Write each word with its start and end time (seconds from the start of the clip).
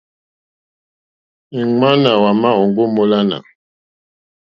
Ìŋwánà 1.59 2.11
wà 2.23 2.31
má 2.41 2.49
òŋɡô 2.61 2.83
múlánà. 2.95 3.37